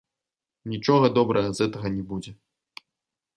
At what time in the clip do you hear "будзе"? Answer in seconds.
2.13-2.31